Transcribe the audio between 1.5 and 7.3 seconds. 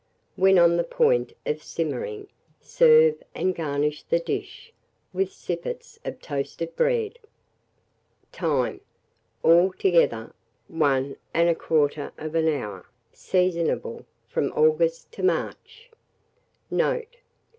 simmering, serve, and garnish the dish with sippets of toasted bread.